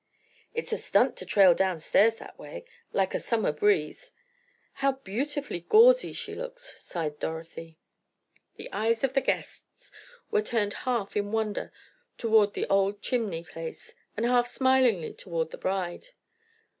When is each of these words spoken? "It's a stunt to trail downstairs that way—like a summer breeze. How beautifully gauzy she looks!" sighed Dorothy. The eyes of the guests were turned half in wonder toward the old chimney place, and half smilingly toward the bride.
"It's 0.55 0.73
a 0.73 0.79
stunt 0.79 1.15
to 1.17 1.27
trail 1.27 1.53
downstairs 1.53 2.15
that 2.15 2.39
way—like 2.39 3.13
a 3.13 3.19
summer 3.19 3.51
breeze. 3.51 4.11
How 4.81 4.93
beautifully 4.93 5.59
gauzy 5.59 6.11
she 6.11 6.33
looks!" 6.33 6.73
sighed 6.81 7.19
Dorothy. 7.19 7.77
The 8.55 8.67
eyes 8.73 9.03
of 9.03 9.13
the 9.13 9.21
guests 9.21 9.91
were 10.31 10.41
turned 10.41 10.73
half 10.89 11.15
in 11.15 11.31
wonder 11.31 11.71
toward 12.17 12.55
the 12.55 12.65
old 12.65 13.03
chimney 13.03 13.43
place, 13.43 13.93
and 14.17 14.25
half 14.25 14.47
smilingly 14.47 15.13
toward 15.13 15.51
the 15.51 15.59
bride. 15.59 16.07